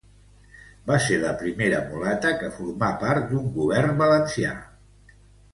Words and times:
Va 0.91 0.95
ser 1.07 1.19
la 1.23 1.33
primera 1.41 1.83
mulata 1.91 2.31
que 2.39 2.49
formà 2.57 2.91
part 3.05 3.29
d'un 3.35 3.53
govern 3.59 3.95
valencià. 4.03 4.59